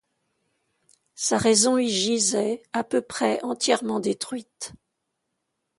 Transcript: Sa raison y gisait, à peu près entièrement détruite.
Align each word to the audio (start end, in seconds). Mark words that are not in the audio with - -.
Sa 1.13 1.37
raison 1.37 1.77
y 1.77 1.87
gisait, 1.87 2.63
à 2.73 2.83
peu 2.83 3.03
près 3.03 3.39
entièrement 3.43 3.99
détruite. 3.99 4.73